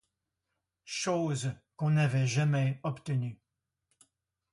[0.85, 3.39] Chose qu'on n'avait jamais obtenue.